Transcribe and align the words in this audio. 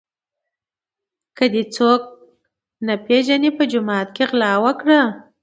که 1.37 1.45
څوک 1.75 2.01
دي 2.11 2.21
نه 2.85 2.95
پیژني 3.05 3.51
په 3.57 3.63
جومات 3.71 4.07
کي 4.15 4.23
غلا 4.29 4.51
وکړه. 4.63 5.01